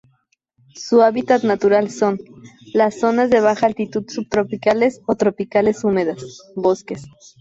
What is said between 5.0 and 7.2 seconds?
o tropicales húmedas, bosques.